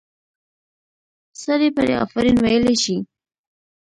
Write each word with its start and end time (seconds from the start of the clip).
سړی 1.43 1.69
پرې 1.77 1.93
آفرین 2.03 2.37
ویلی 2.39 2.75
شي. 2.83 2.97